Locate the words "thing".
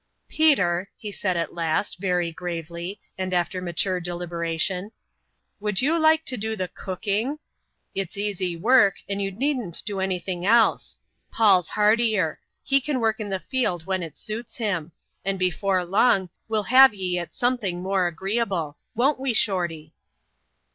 10.17-10.43